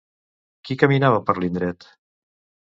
Qui 0.69 0.77
caminava 0.83 1.19
per 1.27 1.37
l'indret? 1.43 1.87